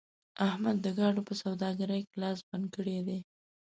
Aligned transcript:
احمد 0.47 0.77
د 0.81 0.87
ګاډو 0.99 1.21
په 1.27 1.33
سوداګرۍ 1.43 2.01
کې 2.09 2.15
لاس 2.23 2.39
بند 2.47 2.65
کړی 2.75 2.97
دی. 3.07 3.19